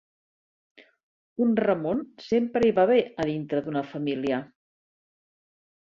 [1.45, 4.41] Un Ramon sempre hi va bé a dintre d'una família